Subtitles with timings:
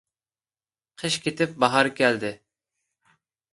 [1.01, 2.35] قىش كېتىپ باھار كەلدى.